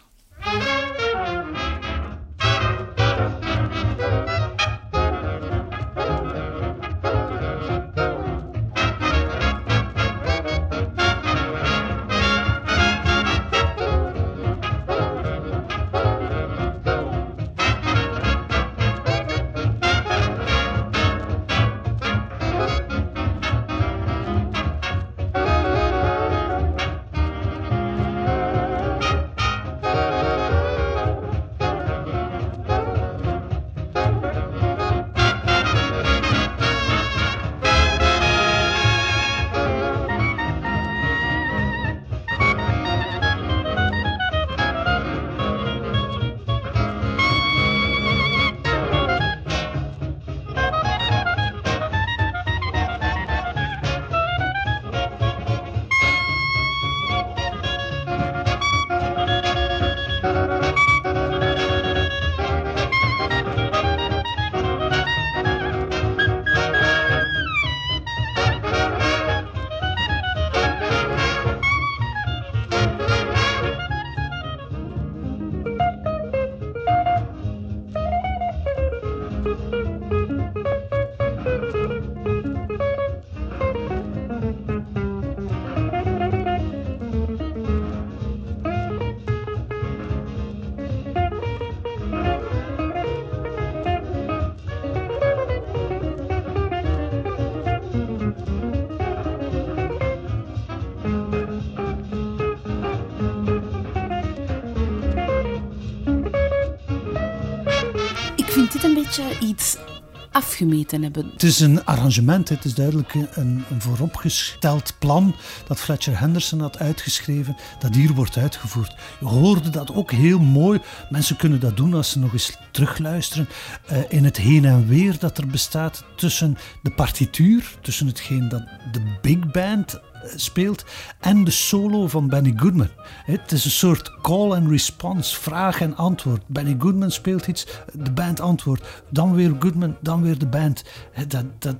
Afgemeten 110.61 111.03
hebben. 111.03 111.29
Het 111.33 111.43
is 111.43 111.59
een 111.59 111.85
arrangement, 111.85 112.49
het 112.49 112.65
is 112.65 112.73
duidelijk 112.73 113.13
een, 113.13 113.63
een 113.69 113.81
vooropgesteld 113.81 114.93
plan 114.99 115.35
dat 115.67 115.79
Fletcher 115.79 116.19
Henderson 116.19 116.59
had 116.59 116.79
uitgeschreven, 116.79 117.55
dat 117.79 117.95
hier 117.95 118.13
wordt 118.13 118.37
uitgevoerd. 118.37 118.95
Je 119.19 119.25
hoorde 119.25 119.69
dat 119.69 119.93
ook 119.93 120.11
heel 120.11 120.39
mooi. 120.39 120.79
Mensen 121.09 121.35
kunnen 121.35 121.59
dat 121.59 121.77
doen 121.77 121.93
als 121.93 122.09
ze 122.09 122.19
nog 122.19 122.33
eens 122.33 122.57
terugluisteren 122.71 123.49
uh, 123.91 123.97
in 124.09 124.23
het 124.23 124.37
heen 124.37 124.65
en 124.65 124.87
weer 124.87 125.19
dat 125.19 125.37
er 125.37 125.47
bestaat 125.47 126.03
tussen 126.15 126.57
de 126.81 126.91
partituur, 126.91 127.75
tussen 127.81 128.07
hetgeen 128.07 128.49
dat 128.49 128.63
de 128.91 129.01
big 129.21 129.51
band 129.51 129.99
speelt 130.35 130.85
en 131.19 131.43
de 131.43 131.51
solo 131.51 132.07
van 132.07 132.27
Benny 132.27 132.53
Goodman. 132.55 132.89
Het 133.25 133.51
is 133.51 133.65
een 133.65 133.71
soort 133.71 134.21
call 134.21 134.51
and 134.51 134.69
response, 134.69 135.39
vraag 135.39 135.81
en 135.81 135.95
antwoord. 135.95 136.41
Benny 136.47 136.75
Goodman 136.79 137.11
speelt 137.11 137.47
iets, 137.47 137.67
de 137.93 138.11
band 138.11 138.39
antwoordt. 138.39 139.03
Dan 139.09 139.35
weer 139.35 139.55
Goodman, 139.59 139.95
dan 140.01 140.21
weer 140.21 140.37
de 140.37 140.47
band. 140.47 140.83
Dat, 141.27 141.45
dat 141.59 141.75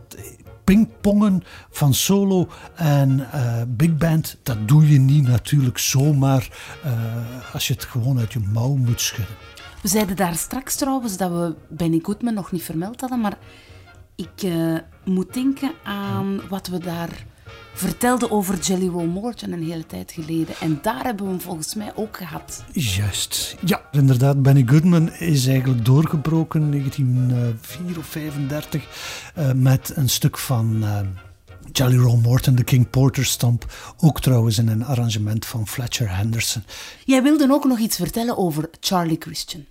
pingpongen 0.63 1.43
van 1.69 1.93
solo 1.93 2.47
en 2.75 3.19
uh, 3.19 3.61
big 3.67 3.97
band, 3.97 4.37
dat 4.43 4.67
doe 4.67 4.91
je 4.91 4.99
niet 4.99 5.27
natuurlijk 5.27 5.77
zomaar 5.77 6.49
uh, 6.85 7.53
als 7.53 7.67
je 7.67 7.73
het 7.73 7.83
gewoon 7.83 8.19
uit 8.19 8.33
je 8.33 8.39
mouw 8.39 8.75
moet 8.75 9.01
schudden. 9.01 9.35
We 9.81 9.87
zeiden 9.87 10.15
daar 10.15 10.35
straks 10.35 10.75
trouwens 10.75 11.17
dat 11.17 11.31
we 11.31 11.55
Benny 11.67 11.99
Goodman 12.03 12.33
nog 12.33 12.51
niet 12.51 12.63
vermeld 12.63 12.99
hadden, 13.01 13.21
maar 13.21 13.37
ik 14.15 14.43
uh, 14.43 14.77
moet 15.05 15.33
denken 15.33 15.71
aan 15.83 16.41
wat 16.49 16.67
we 16.67 16.77
daar 16.77 17.25
vertelde 17.73 18.31
over 18.31 18.59
Jelly 18.59 18.87
Roll 18.87 19.07
Morton 19.07 19.51
een 19.51 19.63
hele 19.63 19.85
tijd 19.85 20.11
geleden. 20.11 20.55
En 20.59 20.79
daar 20.81 21.03
hebben 21.03 21.25
we 21.25 21.31
hem 21.31 21.41
volgens 21.41 21.75
mij 21.75 21.91
ook 21.95 22.17
gehad. 22.17 22.63
Juist. 22.73 23.55
Ja, 23.65 23.81
inderdaad. 23.91 24.41
Benny 24.41 24.63
Goodman 24.65 25.11
is 25.11 25.47
eigenlijk 25.47 25.85
doorgebroken 25.85 26.61
in 26.61 26.71
1934 26.71 27.97
of 27.97 28.05
35 28.05 28.87
uh, 29.37 29.51
met 29.51 29.91
een 29.95 30.09
stuk 30.09 30.37
van... 30.37 30.83
Uh, 30.83 30.99
Jelly 31.71 31.97
Roll 31.97 32.19
Morton, 32.21 32.55
de 32.55 32.63
King 32.63 32.89
Porter 32.89 33.25
Stomp. 33.25 33.65
Ook 33.97 34.21
trouwens 34.21 34.57
in 34.57 34.67
een 34.67 34.85
arrangement 34.85 35.45
van 35.45 35.67
Fletcher 35.67 36.15
Henderson. 36.15 36.63
Jij 37.05 37.23
wilde 37.23 37.51
ook 37.51 37.65
nog 37.65 37.79
iets 37.79 37.95
vertellen 37.95 38.37
over 38.37 38.69
Charlie 38.79 39.17
Christian. 39.19 39.65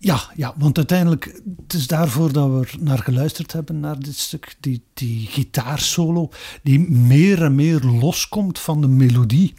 Ja, 0.00 0.20
ja, 0.34 0.54
want 0.58 0.76
uiteindelijk, 0.76 1.40
het 1.62 1.72
is 1.72 1.86
daarvoor 1.86 2.32
dat 2.32 2.50
we 2.50 2.68
naar 2.80 2.98
geluisterd 2.98 3.52
hebben, 3.52 3.80
naar 3.80 3.98
dit 3.98 4.16
stuk. 4.16 4.56
Die, 4.60 4.82
die 4.94 5.26
gitaarsolo, 5.26 6.30
die 6.62 6.78
meer 6.90 7.42
en 7.42 7.54
meer 7.54 7.80
loskomt 7.80 8.58
van 8.58 8.80
de 8.80 8.88
melodie. 8.88 9.54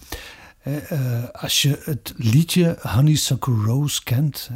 Uh, 0.68 1.24
als 1.32 1.62
je 1.62 1.82
het 1.84 2.14
liedje 2.18 2.78
Honeysuckle 2.82 3.64
Rose 3.66 4.04
kent. 4.04 4.50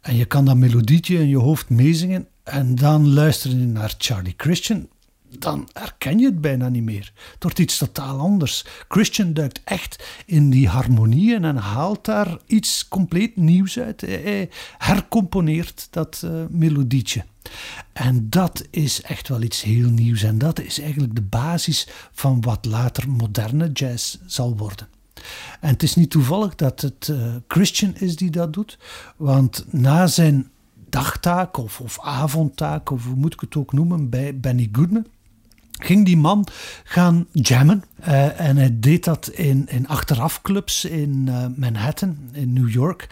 En 0.00 0.16
je 0.16 0.24
kan 0.24 0.44
dat 0.44 0.56
melodietje 0.56 1.18
in 1.18 1.28
je 1.28 1.38
hoofd 1.38 1.68
meezingen. 1.68 2.28
En 2.42 2.74
dan 2.74 3.08
luister 3.08 3.50
je 3.50 3.56
naar 3.56 3.94
Charlie 3.98 4.34
Christian 4.36 4.88
dan 5.38 5.68
herken 5.72 6.18
je 6.18 6.26
het 6.26 6.40
bijna 6.40 6.68
niet 6.68 6.82
meer. 6.82 7.12
Het 7.32 7.42
wordt 7.42 7.58
iets 7.58 7.78
totaal 7.78 8.18
anders. 8.18 8.64
Christian 8.88 9.32
duikt 9.32 9.60
echt 9.64 10.04
in 10.26 10.50
die 10.50 10.68
harmonieën 10.68 11.44
en 11.44 11.56
haalt 11.56 12.04
daar 12.04 12.38
iets 12.46 12.88
compleet 12.88 13.36
nieuws 13.36 13.78
uit. 13.78 14.00
Hij 14.00 14.50
hercomponeert 14.78 15.88
dat 15.90 16.22
uh, 16.24 16.30
melodietje. 16.50 17.24
En 17.92 18.30
dat 18.30 18.64
is 18.70 19.02
echt 19.02 19.28
wel 19.28 19.42
iets 19.42 19.62
heel 19.62 19.88
nieuws. 19.90 20.22
En 20.22 20.38
dat 20.38 20.60
is 20.60 20.80
eigenlijk 20.80 21.14
de 21.14 21.22
basis 21.22 21.88
van 22.12 22.40
wat 22.40 22.64
later 22.64 23.10
moderne 23.10 23.72
jazz 23.72 24.16
zal 24.26 24.56
worden. 24.56 24.88
En 25.60 25.68
het 25.68 25.82
is 25.82 25.94
niet 25.94 26.10
toevallig 26.10 26.54
dat 26.54 26.80
het 26.80 27.08
uh, 27.10 27.34
Christian 27.48 27.94
is 27.94 28.16
die 28.16 28.30
dat 28.30 28.52
doet, 28.52 28.78
want 29.16 29.64
na 29.70 30.06
zijn 30.06 30.50
dagtaak 30.88 31.56
of, 31.56 31.80
of 31.80 32.00
avondtaak, 32.00 32.90
of 32.90 33.04
hoe 33.04 33.16
moet 33.16 33.32
ik 33.32 33.40
het 33.40 33.56
ook 33.56 33.72
noemen, 33.72 34.08
bij 34.08 34.38
Benny 34.38 34.68
Goodman, 34.72 35.06
ging 35.78 36.04
die 36.04 36.16
man 36.16 36.46
gaan 36.84 37.26
jammen. 37.32 37.84
Uh, 38.00 38.40
en 38.40 38.56
hij 38.56 38.76
deed 38.80 39.04
dat 39.04 39.28
in, 39.28 39.68
in 39.68 39.88
achterafclubs 39.88 40.84
in 40.84 41.26
uh, 41.28 41.44
Manhattan, 41.56 42.16
in 42.32 42.52
New 42.52 42.70
York. 42.70 43.06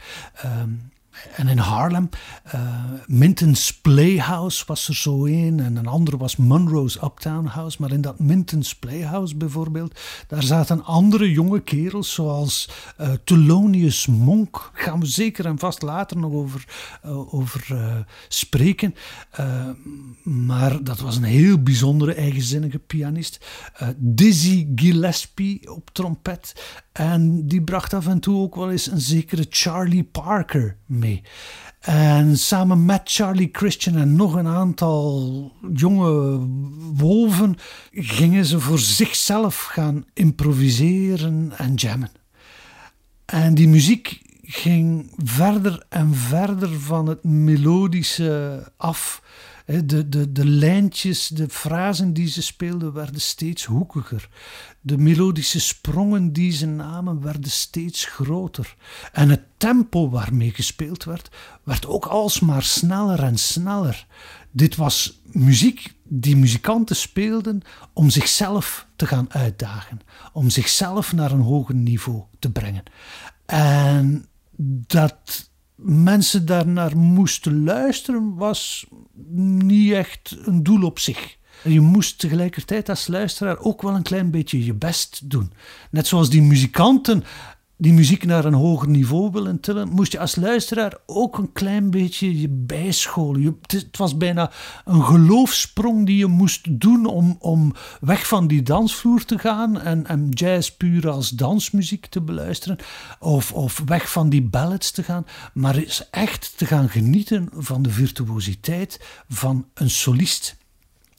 Um, 0.44 0.90
en 1.36 1.48
in 1.48 1.58
Harlem. 1.58 2.08
Uh, 2.54 2.60
Minton's 3.06 3.72
Playhouse 3.80 4.64
was 4.66 4.88
er 4.88 4.94
zo 4.94 5.26
een. 5.26 5.60
En 5.60 5.76
een 5.76 5.86
andere 5.86 6.16
was 6.16 6.36
Monroe's 6.36 7.02
Uptown 7.02 7.46
House. 7.46 7.76
Maar 7.80 7.92
in 7.92 8.00
dat 8.00 8.18
Minton's 8.18 8.74
Playhouse 8.74 9.36
bijvoorbeeld. 9.36 10.00
Daar 10.28 10.42
zaten 10.42 10.84
andere 10.84 11.32
jonge 11.32 11.60
kerels. 11.60 12.14
Zoals 12.14 12.68
uh, 13.00 13.08
Thelonious 13.24 14.06
Monk. 14.06 14.70
Gaan 14.72 15.00
we 15.00 15.06
zeker 15.06 15.46
en 15.46 15.58
vast 15.58 15.82
later 15.82 16.16
nog 16.16 16.32
over, 16.32 16.64
uh, 17.04 17.34
over 17.34 17.66
spreken. 18.28 18.94
maar 20.22 20.84
dat 20.84 21.00
was 21.00 21.16
een 21.16 21.22
heel 21.22 21.62
bijzondere 21.62 22.14
eigenzinnige 22.14 22.78
pianist. 22.78 23.46
Dizzy 23.96 24.66
Gillespie 24.74 25.74
op 25.74 25.90
trompet. 25.92 26.54
En 26.92 27.46
die 27.46 27.62
bracht 27.62 27.94
af 27.94 28.06
en 28.06 28.20
toe 28.20 28.42
ook 28.42 28.54
wel 28.54 28.70
eens 28.70 28.90
een 28.90 29.00
zekere 29.00 29.46
Charlie 29.48 30.04
Parker 30.04 30.76
mee. 30.86 31.22
En 31.80 32.38
samen 32.38 32.84
met 32.84 33.00
Charlie 33.04 33.48
Christian 33.52 33.96
en 33.96 34.16
nog 34.16 34.34
een 34.34 34.46
aantal 34.46 35.52
jonge 35.74 36.38
wolven 36.94 37.56
gingen 37.92 38.44
ze 38.44 38.60
voor 38.60 38.78
zichzelf 38.78 39.62
gaan 39.62 40.04
improviseren 40.14 41.52
en 41.56 41.74
jammen. 41.74 42.10
En 43.24 43.54
die 43.54 43.68
muziek 43.68 44.20
ging 44.42 45.12
verder 45.16 45.86
en 45.88 46.14
verder 46.14 46.80
van 46.80 47.06
het 47.06 47.24
melodische 47.24 48.62
af 48.76 49.22
de, 49.66 50.08
de, 50.08 50.32
de 50.32 50.46
lijntjes, 50.46 51.28
de 51.28 51.48
frasen 51.48 52.12
die 52.12 52.28
ze 52.28 52.42
speelden 52.42 52.92
werden 52.92 53.20
steeds 53.20 53.64
hoekiger. 53.64 54.28
De 54.80 54.98
melodische 54.98 55.60
sprongen 55.60 56.32
die 56.32 56.52
ze 56.52 56.66
namen 56.66 57.22
werden 57.22 57.50
steeds 57.50 58.04
groter. 58.04 58.76
En 59.12 59.28
het 59.28 59.42
tempo 59.56 60.10
waarmee 60.10 60.50
gespeeld 60.50 61.04
werd, 61.04 61.30
werd 61.62 61.86
ook 61.86 62.06
alsmaar 62.06 62.62
sneller 62.62 63.22
en 63.22 63.38
sneller. 63.38 64.06
Dit 64.50 64.76
was 64.76 65.20
muziek 65.24 65.94
die 66.02 66.36
muzikanten 66.36 66.96
speelden 66.96 67.62
om 67.92 68.10
zichzelf 68.10 68.86
te 68.96 69.06
gaan 69.06 69.32
uitdagen, 69.32 70.00
om 70.32 70.50
zichzelf 70.50 71.12
naar 71.12 71.30
een 71.30 71.40
hoger 71.40 71.74
niveau 71.74 72.22
te 72.38 72.50
brengen. 72.50 72.82
En 73.46 74.26
dat 74.86 75.50
mensen 75.76 76.46
daarnaar 76.46 76.96
moesten 76.96 77.64
luisteren, 77.64 78.34
was 78.34 78.86
niet 79.34 79.92
echt 79.92 80.36
een 80.44 80.62
doel 80.62 80.82
op 80.82 80.98
zich. 80.98 81.36
Je 81.64 81.80
moest 81.80 82.18
tegelijkertijd 82.18 82.88
als 82.88 83.06
luisteraar 83.06 83.58
ook 83.58 83.82
wel 83.82 83.94
een 83.94 84.02
klein 84.02 84.30
beetje 84.30 84.64
je 84.64 84.74
best 84.74 85.30
doen. 85.30 85.52
Net 85.90 86.06
zoals 86.06 86.30
die 86.30 86.42
muzikanten 86.42 87.24
die 87.78 87.92
muziek 87.92 88.24
naar 88.24 88.44
een 88.44 88.54
hoger 88.54 88.88
niveau 88.88 89.30
willen 89.32 89.60
tillen, 89.60 89.88
moest 89.88 90.12
je 90.12 90.18
als 90.18 90.36
luisteraar 90.36 90.96
ook 91.06 91.38
een 91.38 91.52
klein 91.52 91.90
beetje 91.90 92.40
je 92.40 92.48
bijscholen. 92.48 93.42
Je, 93.42 93.54
het 93.66 93.96
was 93.96 94.16
bijna 94.16 94.50
een 94.84 95.02
geloofsprong 95.02 96.06
die 96.06 96.16
je 96.16 96.26
moest 96.26 96.80
doen 96.80 97.06
om, 97.06 97.36
om 97.38 97.74
weg 98.00 98.26
van 98.26 98.46
die 98.46 98.62
dansvloer 98.62 99.24
te 99.24 99.38
gaan 99.38 99.80
en, 99.80 100.06
en 100.06 100.28
jazz 100.28 100.70
puur 100.70 101.08
als 101.08 101.30
dansmuziek 101.30 102.06
te 102.06 102.20
beluisteren, 102.20 102.78
of, 103.20 103.52
of 103.52 103.82
weg 103.86 104.10
van 104.10 104.28
die 104.28 104.42
ballads 104.42 104.90
te 104.90 105.02
gaan, 105.02 105.26
maar 105.54 105.76
eens 105.76 106.10
echt 106.10 106.58
te 106.58 106.66
gaan 106.66 106.88
genieten 106.88 107.48
van 107.52 107.82
de 107.82 107.90
virtuositeit 107.90 109.00
van 109.28 109.66
een 109.74 109.90
solist. 109.90 110.56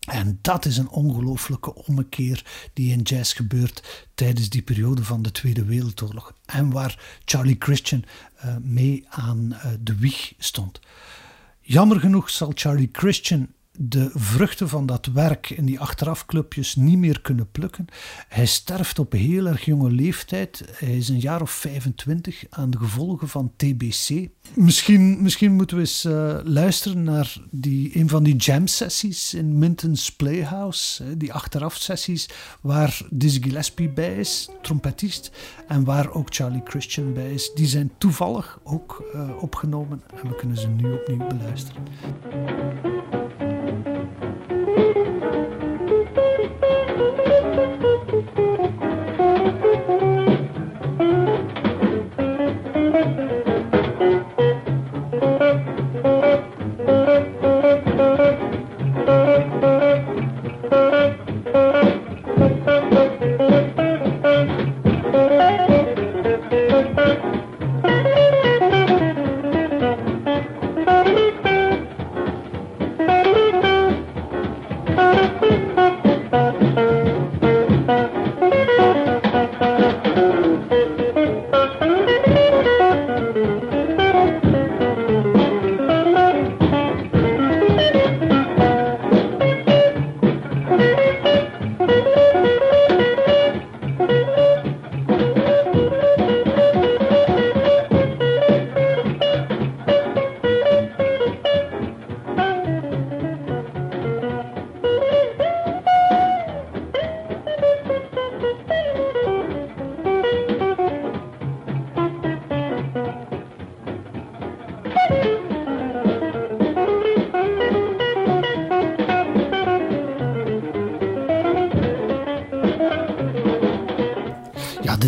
En 0.08 0.40
dat 0.42 0.66
is 0.66 0.78
een 0.78 0.90
ongelooflijke 0.90 1.76
ommekeer 1.76 2.46
die 2.74 2.92
in 2.92 3.02
jazz 3.02 3.36
gebeurt 3.36 4.08
tijdens 4.14 4.50
die 4.50 4.62
periode 4.62 5.04
van 5.04 5.22
de 5.22 5.32
Tweede 5.32 5.66
Wereldoorlog. 5.66 6.34
En 6.46 6.72
waar 6.72 7.20
Charlie 7.26 7.56
Christian 7.60 8.04
uh, 8.46 8.56
mee 8.62 9.06
aan 9.10 9.50
uh, 9.52 9.66
de 9.80 9.96
wieg 9.96 10.34
stond. 10.38 10.80
Jammer 11.62 12.00
genoeg 12.00 12.30
zal 12.30 12.52
Charlie 12.56 12.90
Christian 12.92 13.48
de 13.80 14.10
vruchten 14.14 14.70
van 14.70 14.86
dat 14.86 15.06
werk 15.06 15.50
in 15.50 15.66
die 15.66 15.80
achterafclubjes 15.80 16.76
niet 16.76 16.98
meer 16.98 17.22
kunnen 17.22 17.52
plukken. 17.52 17.86
Hij 18.28 18.46
sterft 18.46 19.00
op 19.00 19.12
heel 19.12 19.46
erg 19.46 19.66
jonge 19.66 19.92
leeftijd. 19.92 20.64
Hij 20.72 20.98
is 20.98 21.10
een 21.10 21.20
jaar 21.20 21.42
of 21.42 21.52
25 21.52 22.44
aan 22.50 22.70
de 22.70 22.78
gevolgen 22.78 23.28
van 23.28 23.52
TBC. 23.56 24.30
Misschien, 24.54 25.22
misschien 25.22 25.54
moeten 25.54 25.76
we 25.78 25.82
eens 25.82 26.06
uh, 26.06 26.38
luisteren 26.44 27.04
naar 27.04 27.38
die, 27.50 27.98
een 28.00 28.10
van 28.10 28.24
die 28.24 28.36
jam-sessies 28.36 29.34
in 29.34 29.58
Minton's 29.58 30.12
Playhouse. 30.12 31.18
die 31.18 31.34
achteraf-sessies 31.34 32.30
waar 32.62 33.02
Dizzy 33.10 33.42
Gillespie 33.42 33.90
bij 33.90 34.16
is, 34.18 34.50
trompetist, 34.62 35.32
en 35.68 35.84
waar 35.84 36.12
ook 36.12 36.28
Charlie 36.36 36.62
Christian 36.64 37.14
bij 37.14 37.34
is. 37.34 37.52
Die 37.54 37.68
zijn 37.68 37.92
toevallig 37.98 38.60
ook 38.64 39.10
uh, 39.16 39.30
opgenomen 39.42 40.02
en 40.22 40.30
we 40.30 40.36
kunnen 40.36 40.58
ze 40.58 40.68
nu 40.68 40.94
opnieuw 40.94 41.28
beluisteren. 41.28 41.84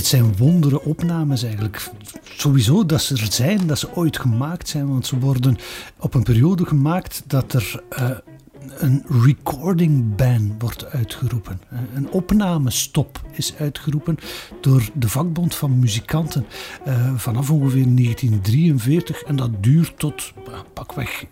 Zijn 0.09 0.37
wondere 0.37 0.81
opnames 0.81 1.43
eigenlijk. 1.43 1.89
Sowieso 2.23 2.85
dat 2.85 3.01
ze 3.01 3.13
er 3.13 3.31
zijn, 3.31 3.67
dat 3.67 3.79
ze 3.79 3.95
ooit 3.95 4.19
gemaakt 4.19 4.67
zijn, 4.67 4.87
want 4.87 5.05
ze 5.07 5.19
worden 5.19 5.57
op 5.99 6.13
een 6.13 6.23
periode 6.23 6.65
gemaakt 6.65 7.23
dat 7.27 7.53
er 7.53 7.83
uh, 7.99 8.09
een 8.77 9.05
recording 9.23 10.15
ban 10.15 10.55
wordt 10.59 10.85
uitgeroepen. 10.85 11.61
Een 11.93 12.11
opnamestop 12.11 13.21
is 13.31 13.55
uitgeroepen 13.55 14.17
door 14.61 14.89
de 14.93 15.09
vakbond 15.09 15.55
van 15.55 15.79
muzikanten 15.79 16.45
uh, 16.87 17.13
vanaf 17.15 17.51
ongeveer 17.51 17.95
1943 17.95 19.21
en 19.21 19.35
dat 19.35 19.63
duurt 19.63 19.99
tot 19.99 20.33
pakweg 20.73 21.25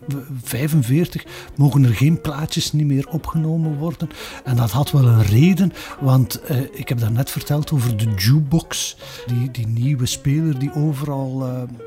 45 0.43 1.25
mogen 1.55 1.83
er 1.83 1.93
geen 1.93 2.21
plaatjes 2.21 2.73
niet 2.73 2.87
meer 2.87 3.07
opgenomen 3.09 3.77
worden. 3.77 4.09
En 4.43 4.55
dat 4.55 4.71
had 4.71 4.91
wel 4.91 5.05
een 5.05 5.23
reden, 5.23 5.73
want 5.99 6.41
uh, 6.51 6.59
ik 6.71 6.89
heb 6.89 6.99
daarnet 6.99 7.29
verteld 7.29 7.71
over 7.71 7.97
de 7.97 8.13
jukebox, 8.15 8.97
die, 9.25 9.51
die 9.51 9.67
nieuwe 9.67 10.05
speler 10.05 10.59
die 10.59 10.73
overal 10.73 11.39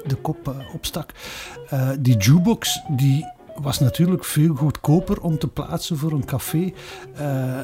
de 0.06 0.14
kop 0.14 0.54
opstak. 0.72 1.12
die 2.00 2.16
jukebox 2.16 2.80
die 2.88 3.26
was 3.56 3.78
natuurlijk 3.80 4.24
veel 4.24 4.54
goedkoper 4.54 5.20
om 5.20 5.38
te 5.38 5.48
plaatsen 5.48 5.96
voor 5.96 6.12
een 6.12 6.24
café 6.24 6.72
uh, 7.20 7.58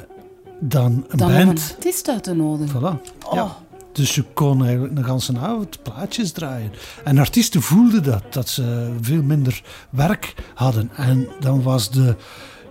dan 0.60 1.04
een 1.08 1.18
dan 1.18 1.32
band. 1.32 1.58
een 1.58 1.74
artiest 1.76 2.08
uit 2.08 2.22
te 2.22 2.34
nodigen. 2.34 2.80
Voilà. 2.80 3.24
Oh. 3.26 3.34
Ja. 3.34 3.56
Dus 3.92 4.14
je 4.14 4.24
kon 4.34 4.64
eigenlijk 4.64 4.96
de 4.96 5.04
hele 5.04 5.38
avond 5.38 5.82
plaatjes 5.82 6.32
draaien. 6.32 6.72
En 7.04 7.18
artiesten 7.18 7.62
voelden 7.62 8.02
dat, 8.02 8.22
dat 8.32 8.48
ze 8.48 8.94
veel 9.00 9.22
minder 9.22 9.62
werk 9.90 10.34
hadden. 10.54 10.90
En 10.96 11.28
dan 11.40 11.62
was 11.62 11.90
de 11.90 12.16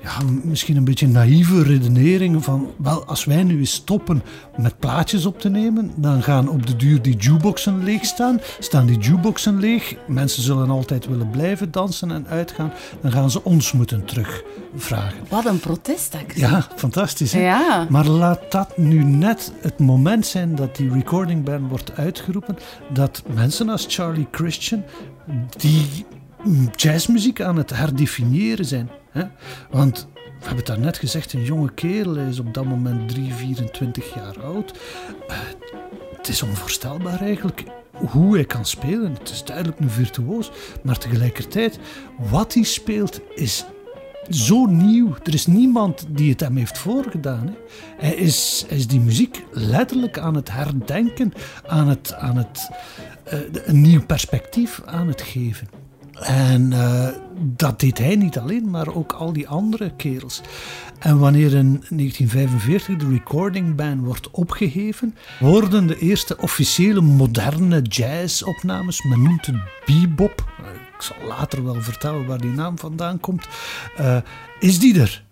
ja, 0.05 0.17
misschien 0.43 0.77
een 0.77 0.83
beetje 0.83 1.07
naïeve 1.07 1.63
redenering 1.63 2.43
van, 2.43 2.71
wel, 2.77 3.05
als 3.05 3.25
wij 3.25 3.43
nu 3.43 3.59
eens 3.59 3.73
stoppen 3.73 4.23
met 4.57 4.79
plaatjes 4.79 5.25
op 5.25 5.39
te 5.39 5.49
nemen, 5.49 5.91
dan 5.95 6.23
gaan 6.23 6.49
op 6.49 6.67
de 6.67 6.75
duur 6.75 7.01
die 7.01 7.15
jukeboxen 7.15 7.83
leeg 7.83 8.05
staan. 8.05 8.39
Staan 8.59 8.85
die 8.85 8.97
jukeboxen 8.97 9.59
leeg, 9.59 9.95
mensen 10.07 10.43
zullen 10.43 10.69
altijd 10.69 11.07
willen 11.07 11.29
blijven 11.29 11.71
dansen 11.71 12.11
en 12.11 12.27
uitgaan, 12.27 12.71
dan 13.01 13.11
gaan 13.11 13.31
ze 13.31 13.43
ons 13.43 13.71
moeten 13.71 14.05
terugvragen. 14.05 15.17
Wat 15.29 15.45
een 15.45 15.59
protestactie. 15.59 16.41
Ja, 16.41 16.67
fantastisch. 16.75 17.33
Hè? 17.33 17.39
Ja. 17.39 17.87
Maar 17.89 18.05
laat 18.07 18.51
dat 18.51 18.77
nu 18.77 19.03
net 19.03 19.51
het 19.61 19.79
moment 19.79 20.25
zijn 20.25 20.55
dat 20.55 20.75
die 20.75 20.91
recording 20.91 21.43
ban 21.43 21.67
wordt 21.67 21.97
uitgeroepen, 21.97 22.57
dat 22.93 23.23
mensen 23.33 23.69
als 23.69 23.85
Charlie 23.89 24.27
Christian, 24.31 24.83
die 25.57 26.05
jazzmuziek 26.75 27.41
aan 27.41 27.57
het 27.57 27.69
herdefiniëren 27.69 28.65
zijn. 28.65 28.89
Hè? 29.11 29.23
Want 29.69 30.07
we 30.13 30.21
hebben 30.51 30.55
het 30.55 30.65
daarnet 30.65 30.97
gezegd, 30.97 31.33
een 31.33 31.43
jonge 31.43 31.73
kerel 31.73 32.15
is 32.15 32.39
op 32.39 32.53
dat 32.53 32.65
moment 32.65 33.09
3, 33.09 33.33
24 33.33 34.13
jaar 34.13 34.43
oud. 34.43 34.79
Uh, 35.29 35.37
het 36.17 36.27
is 36.27 36.43
onvoorstelbaar 36.43 37.21
eigenlijk 37.21 37.63
hoe 37.91 38.35
hij 38.35 38.45
kan 38.45 38.65
spelen. 38.65 39.13
Het 39.13 39.29
is 39.29 39.43
duidelijk 39.43 39.79
een 39.79 39.89
virtuoos, 39.89 40.51
maar 40.83 40.97
tegelijkertijd, 40.97 41.79
wat 42.29 42.53
hij 42.53 42.63
speelt 42.63 43.21
is 43.35 43.65
zo 44.29 44.65
nieuw. 44.65 45.15
Er 45.23 45.33
is 45.33 45.45
niemand 45.45 46.05
die 46.09 46.31
het 46.31 46.39
hem 46.39 46.55
heeft 46.55 46.77
voorgedaan. 46.77 47.47
Hè. 47.47 47.53
Hij, 47.97 48.15
is, 48.15 48.65
die 48.87 48.99
muziek 48.99 49.43
letterlijk 49.51 50.17
aan 50.17 50.35
het 50.35 50.51
herdenken, 50.51 51.33
aan 51.67 51.87
het, 51.87 52.13
aan 52.13 52.37
het, 52.37 52.69
uh, 53.33 53.39
een 53.65 53.81
nieuw 53.81 54.05
perspectief 54.05 54.81
aan 54.85 55.07
het 55.07 55.21
geven. 55.21 55.84
En 56.19 56.71
uh, 56.71 57.07
dat 57.37 57.79
deed 57.79 57.97
hij 57.97 58.15
niet 58.15 58.37
alleen, 58.37 58.69
maar 58.69 58.95
ook 58.95 59.13
al 59.13 59.33
die 59.33 59.47
andere 59.47 59.91
kerels. 59.95 60.41
En 60.99 61.19
wanneer 61.19 61.53
in 61.53 61.83
1945 61.89 62.95
de 62.95 63.09
recording 63.09 63.75
ban 63.75 64.03
wordt 64.03 64.31
opgeheven, 64.31 65.15
worden 65.39 65.87
de 65.87 65.99
eerste 65.99 66.37
officiële 66.37 67.01
moderne 67.01 67.81
jazzopnames, 67.81 69.03
men 69.03 69.21
noemt 69.21 69.45
het 69.45 69.55
bebop, 69.85 70.45
ik 70.95 71.01
zal 71.01 71.27
later 71.27 71.63
wel 71.63 71.81
vertellen 71.81 72.25
waar 72.25 72.41
die 72.41 72.51
naam 72.51 72.79
vandaan 72.79 73.19
komt, 73.19 73.47
uh, 73.99 74.17
is 74.59 74.79
die 74.79 74.99
er. 74.99 75.23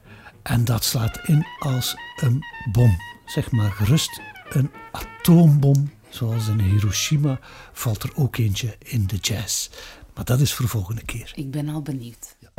En 0.41 0.65
dat 0.65 0.83
slaat 0.83 1.19
in 1.23 1.45
als 1.59 1.95
een 2.21 2.43
bom. 2.71 2.97
Zeg 3.25 3.51
maar 3.51 3.71
gerust 3.71 4.21
een 4.49 4.71
atoombom, 4.91 5.91
zoals 6.09 6.47
in 6.47 6.59
Hiroshima, 6.59 7.39
valt 7.73 8.03
er 8.03 8.11
ook 8.15 8.37
eentje 8.37 8.75
in 8.79 9.07
de 9.07 9.15
jazz. 9.15 9.69
Maar 10.15 10.25
dat 10.25 10.39
is 10.39 10.53
voor 10.53 10.65
de 10.65 10.71
volgende 10.71 11.05
keer. 11.05 11.31
Ik 11.35 11.51
ben 11.51 11.69
al 11.69 11.81
benieuwd. 11.81 12.35
Ja. 12.39 12.49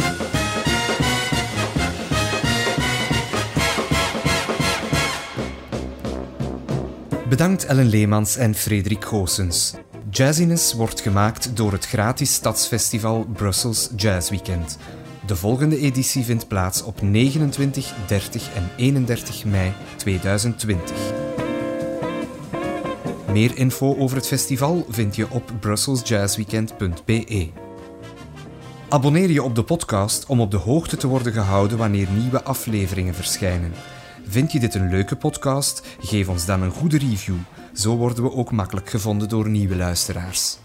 Bedankt 7.28 7.64
Ellen 7.64 7.86
Leemans 7.86 8.36
en 8.36 8.54
Frederik 8.54 9.04
Goossens. 9.04 9.74
Jazziness 10.10 10.72
wordt 10.72 11.00
gemaakt 11.00 11.56
door 11.56 11.72
het 11.72 11.86
gratis 11.86 12.34
stadsfestival 12.34 13.26
Brussels 13.32 13.90
Jazz 13.96 14.30
Weekend. 14.30 14.78
De 15.26 15.36
volgende 15.36 15.78
editie 15.78 16.24
vindt 16.24 16.48
plaats 16.48 16.82
op 16.82 17.02
29, 17.02 17.94
30 18.06 18.54
en 18.54 18.70
31 18.76 19.44
mei 19.44 19.72
2020. 19.96 21.23
Meer 23.34 23.56
info 23.56 23.96
over 23.96 24.16
het 24.16 24.26
festival 24.26 24.86
vind 24.88 25.16
je 25.16 25.30
op 25.30 25.52
brusselsjazzweekend.be. 25.60 27.48
Abonneer 28.88 29.30
je 29.30 29.42
op 29.42 29.54
de 29.54 29.62
podcast 29.62 30.26
om 30.26 30.40
op 30.40 30.50
de 30.50 30.56
hoogte 30.56 30.96
te 30.96 31.06
worden 31.06 31.32
gehouden 31.32 31.78
wanneer 31.78 32.08
nieuwe 32.10 32.42
afleveringen 32.42 33.14
verschijnen. 33.14 33.72
Vind 34.28 34.52
je 34.52 34.60
dit 34.60 34.74
een 34.74 34.90
leuke 34.90 35.16
podcast? 35.16 35.86
Geef 36.00 36.28
ons 36.28 36.46
dan 36.46 36.62
een 36.62 36.70
goede 36.70 36.98
review. 36.98 37.36
Zo 37.72 37.96
worden 37.96 38.24
we 38.24 38.32
ook 38.32 38.50
makkelijk 38.50 38.90
gevonden 38.90 39.28
door 39.28 39.48
nieuwe 39.48 39.76
luisteraars. 39.76 40.58